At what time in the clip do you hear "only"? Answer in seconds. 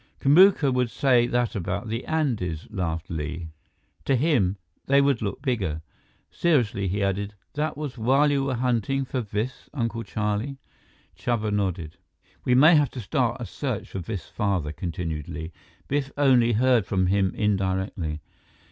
16.17-16.53